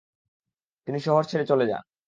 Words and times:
তিনি 0.87 0.99
শহর 0.99 1.23
ছেড়ে 1.23 1.45
চলে 1.45 1.65
যান। 1.67 1.83